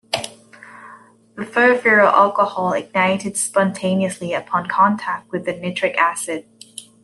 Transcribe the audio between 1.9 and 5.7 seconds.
alcohol ignited spontaneously upon contact with the